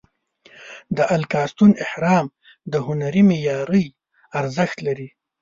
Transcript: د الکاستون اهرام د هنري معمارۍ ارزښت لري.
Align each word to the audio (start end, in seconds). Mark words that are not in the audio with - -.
د 0.97 0.99
الکاستون 1.15 1.71
اهرام 1.85 2.25
د 2.71 2.73
هنري 2.85 3.23
معمارۍ 3.29 3.85
ارزښت 4.39 4.77
لري. 4.87 5.09